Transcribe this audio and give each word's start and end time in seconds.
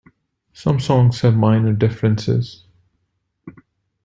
Some 0.53 0.79
songs 0.79 1.21
have 1.21 1.35
minor 1.35 1.73
differences. 1.73 2.65